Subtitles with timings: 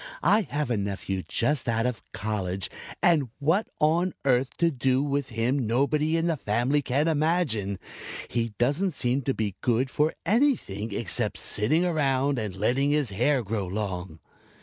[0.23, 2.71] I have a nephew just out of college
[3.03, 7.77] and what on earth to do with him nobody in the family can imagine.
[8.27, 13.43] He doesn't seem to be good for anything except sitting around and letting his hair
[13.43, 14.17] grow long."